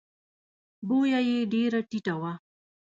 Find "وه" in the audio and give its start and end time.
2.21-2.33